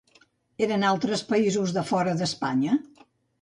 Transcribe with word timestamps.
Eren 0.67 0.85
d'altres 0.85 1.23
països 1.33 1.75
de 1.77 1.85
fora 1.91 2.17
d'Espanya? 2.23 2.81